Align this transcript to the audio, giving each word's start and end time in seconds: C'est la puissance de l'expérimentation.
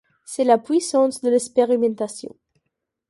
C'est 0.25 0.45
la 0.45 0.57
puissance 0.57 1.21
de 1.21 1.29
l'expérimentation. 1.29 2.35